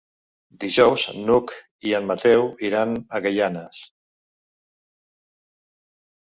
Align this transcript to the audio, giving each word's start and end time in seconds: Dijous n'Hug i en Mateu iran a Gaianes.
Dijous 0.61 1.03
n'Hug 1.27 1.53
i 1.89 1.93
en 1.97 2.07
Mateu 2.11 2.47
iran 2.69 2.95
a 2.97 3.21
Gaianes. 3.27 3.83